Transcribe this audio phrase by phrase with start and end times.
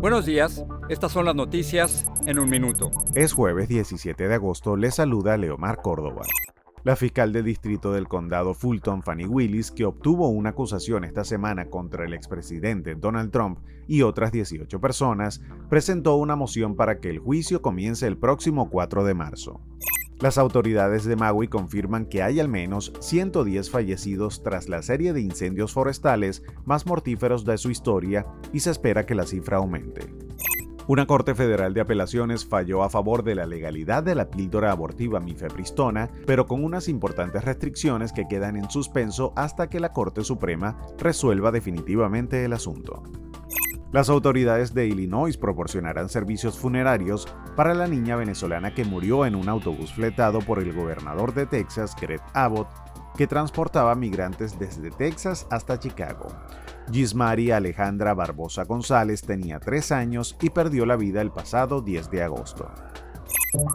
[0.00, 2.90] Buenos días, estas son las noticias en un minuto.
[3.14, 6.22] Es jueves 17 de agosto, le saluda Leomar Córdoba.
[6.84, 11.66] La fiscal de distrito del condado Fulton, Fanny Willis, que obtuvo una acusación esta semana
[11.68, 17.18] contra el expresidente Donald Trump y otras 18 personas, presentó una moción para que el
[17.18, 19.60] juicio comience el próximo 4 de marzo.
[20.20, 25.22] Las autoridades de Maui confirman que hay al menos 110 fallecidos tras la serie de
[25.22, 30.12] incendios forestales más mortíferos de su historia y se espera que la cifra aumente.
[30.86, 35.20] Una Corte Federal de Apelaciones falló a favor de la legalidad de la píldora abortiva
[35.20, 40.76] mifepristona, pero con unas importantes restricciones que quedan en suspenso hasta que la Corte Suprema
[40.98, 43.02] resuelva definitivamente el asunto.
[43.92, 49.48] Las autoridades de Illinois proporcionarán servicios funerarios para la niña venezolana que murió en un
[49.48, 52.68] autobús fletado por el gobernador de Texas, Greg Abbott,
[53.16, 56.28] que transportaba migrantes desde Texas hasta Chicago.
[56.92, 62.22] Gismari Alejandra Barbosa González tenía tres años y perdió la vida el pasado 10 de
[62.22, 62.70] agosto.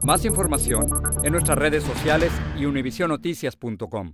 [0.03, 0.85] Más información
[1.23, 4.13] en nuestras redes sociales y univisionoticias.com.